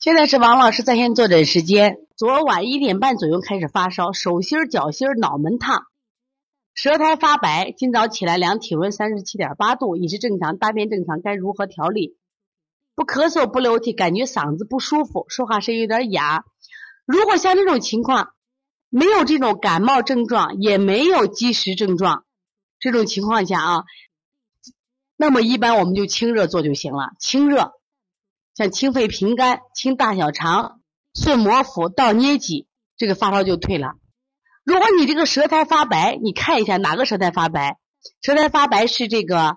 [0.00, 1.98] 现在是王老师在线坐诊时间。
[2.16, 5.82] 昨晚一点半左右开始发烧，手心、脚心、脑门烫，
[6.72, 7.70] 舌苔发白。
[7.76, 12.16] 今早起来量体温三十七点八度，饮食正常，大便正常，该如何调理？
[12.94, 16.46] 不咳嗽，不流涕，感觉嗓子不舒服，说话声音有点哑。
[17.04, 18.30] 如果像这种情况，
[18.88, 22.24] 没有这种感冒症状，也没有积食症状，
[22.78, 23.84] 这种情况下啊，
[25.18, 27.10] 那么一般我们就清热做就行了。
[27.18, 27.74] 清热，
[28.60, 30.82] 像清肺平肝、清大小肠、
[31.14, 32.66] 顺摩腹、倒捏脊，
[32.98, 33.94] 这个发烧就退了。
[34.64, 37.78] 如果你这个舌苔发白，你看一下哪个舌苔发白？
[38.20, 39.56] 舌苔发白是这个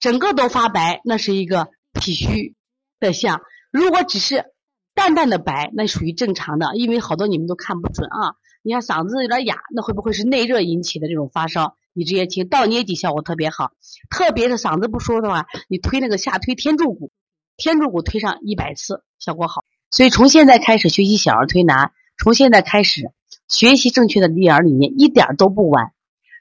[0.00, 2.54] 整个都发白，那是一个脾虚
[2.98, 3.42] 的象。
[3.70, 4.46] 如果只是
[4.94, 8.36] 淡淡的白，那属于正常的，因为好多你们都看不准啊。
[8.62, 11.76] 你看嗓子有点哑，那会不会是内热引起的这种发烧？
[11.92, 13.72] 你直接听倒捏脊效果特别好，
[14.08, 17.12] 特别是嗓子不舒服的话，你推那个下推天柱骨，
[17.56, 19.64] 天柱骨推上一百次，效果好。
[19.90, 23.12] 所以从现在开始学习小儿推拿，从现在开始
[23.48, 25.92] 学习正确的育儿理念，一点都不晚。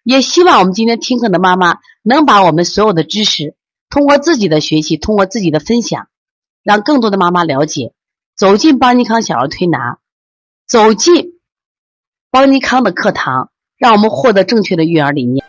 [0.03, 3.55] 也希望我们今天听课的妈妈能把我们所有的知识，
[3.89, 6.07] 通过自己的学习，通过自己的分享，
[6.63, 7.93] 让更多的妈妈了解，
[8.35, 9.99] 走进邦尼康小儿推拿，
[10.67, 11.39] 走进。
[12.31, 15.45] 邦尼康的课堂，让我们获得正确的育儿理念。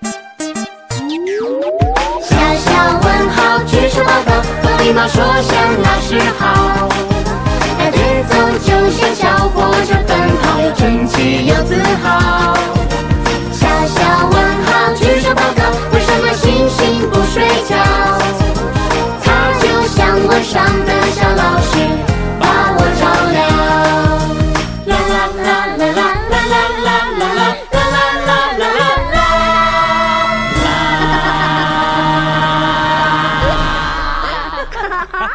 [4.93, 6.89] 告，和礼貌说声老师好。
[7.79, 7.98] 那节
[8.29, 10.11] 奏就像小火车奔
[10.43, 12.07] 跑，又整齐又自豪。
[13.51, 14.34] 小小问
[14.67, 15.62] 号，举手报告，
[15.93, 17.75] 为什么星星不睡觉？
[19.25, 19.27] 它
[19.61, 21.73] 就像晚上的小老师，
[22.39, 22.43] 把
[22.77, 23.41] 我照亮。
[24.87, 26.45] 啦啦啦啦啦啦
[26.84, 27.56] 啦啦啦